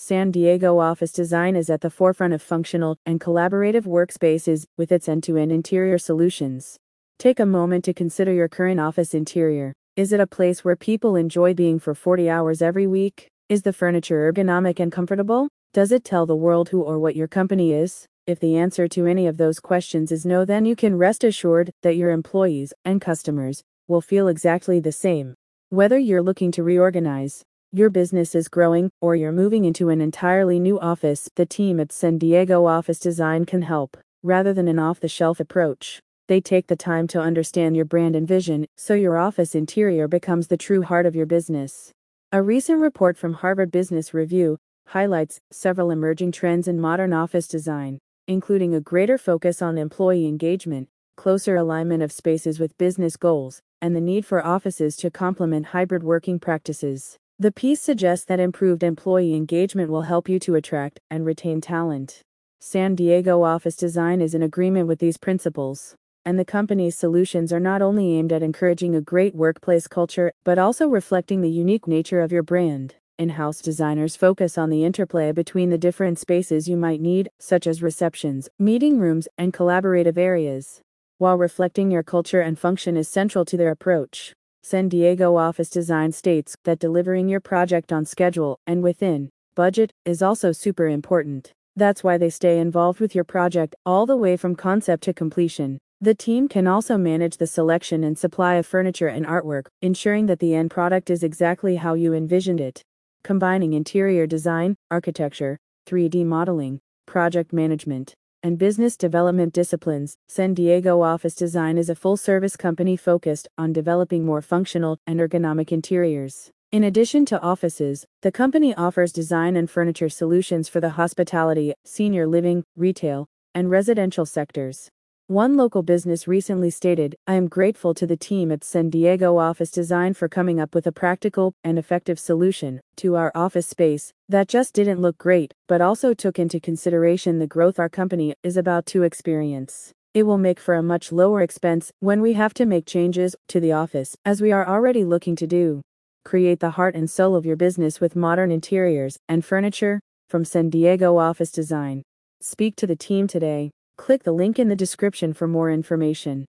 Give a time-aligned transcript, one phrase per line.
[0.00, 5.08] San Diego Office Design is at the forefront of functional and collaborative workspaces with its
[5.08, 6.76] end to end interior solutions.
[7.18, 9.72] Take a moment to consider your current office interior.
[9.96, 13.26] Is it a place where people enjoy being for 40 hours every week?
[13.48, 15.48] Is the furniture ergonomic and comfortable?
[15.74, 18.06] Does it tell the world who or what your company is?
[18.24, 21.72] If the answer to any of those questions is no, then you can rest assured
[21.82, 25.34] that your employees and customers will feel exactly the same.
[25.70, 30.58] Whether you're looking to reorganize, your business is growing, or you're moving into an entirely
[30.58, 33.98] new office, the team at San Diego Office Design can help.
[34.22, 38.16] Rather than an off the shelf approach, they take the time to understand your brand
[38.16, 41.92] and vision so your office interior becomes the true heart of your business.
[42.32, 44.56] A recent report from Harvard Business Review
[44.86, 50.88] highlights several emerging trends in modern office design, including a greater focus on employee engagement,
[51.18, 56.02] closer alignment of spaces with business goals, and the need for offices to complement hybrid
[56.02, 57.18] working practices.
[57.40, 62.22] The piece suggests that improved employee engagement will help you to attract and retain talent.
[62.58, 67.60] San Diego office design is in agreement with these principles, and the company's solutions are
[67.60, 72.20] not only aimed at encouraging a great workplace culture, but also reflecting the unique nature
[72.20, 72.96] of your brand.
[73.20, 77.68] In house designers focus on the interplay between the different spaces you might need, such
[77.68, 80.80] as receptions, meeting rooms, and collaborative areas.
[81.18, 86.12] While reflecting your culture and function is central to their approach, San Diego Office Design
[86.12, 91.52] states that delivering your project on schedule and within budget is also super important.
[91.74, 95.78] That's why they stay involved with your project all the way from concept to completion.
[96.00, 100.38] The team can also manage the selection and supply of furniture and artwork, ensuring that
[100.38, 102.82] the end product is exactly how you envisioned it.
[103.24, 105.56] Combining interior design, architecture,
[105.86, 112.16] 3D modeling, project management, and business development disciplines, San Diego Office Design is a full
[112.16, 116.50] service company focused on developing more functional and ergonomic interiors.
[116.70, 122.26] In addition to offices, the company offers design and furniture solutions for the hospitality, senior
[122.26, 124.90] living, retail, and residential sectors.
[125.28, 129.70] One local business recently stated, I am grateful to the team at San Diego Office
[129.70, 134.48] Design for coming up with a practical and effective solution to our office space that
[134.48, 138.86] just didn't look great, but also took into consideration the growth our company is about
[138.86, 139.92] to experience.
[140.14, 143.60] It will make for a much lower expense when we have to make changes to
[143.60, 145.82] the office, as we are already looking to do.
[146.24, 150.00] Create the heart and soul of your business with modern interiors and furniture
[150.30, 152.02] from San Diego Office Design.
[152.40, 153.72] Speak to the team today.
[153.98, 156.48] Click the link in the description for more information.